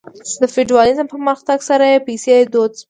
[0.41, 2.79] د فیوډالیزم په پرمختګ سره پیسې دود شوې.